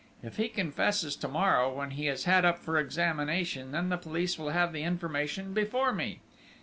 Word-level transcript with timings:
If 0.23 0.37
he 0.37 0.49
confesses, 0.49 1.15
to 1.17 1.27
morrow, 1.27 1.71
when 1.71 1.91
he 1.91 2.07
is 2.07 2.23
had 2.23 2.43
up 2.43 2.57
for 2.57 2.79
examination, 2.79 3.71
then 3.71 3.89
the 3.89 3.97
police 3.99 4.39
will 4.39 4.49
have 4.49 4.73
the 4.73 4.81
information 4.81 5.53
before 5.53 5.93
me!... 5.93 6.21